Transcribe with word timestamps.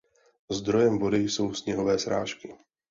Zdrojem 0.51 0.99
vody 0.99 1.17
jsou 1.29 1.53
sněhové 1.53 1.99
srážky. 1.99 2.55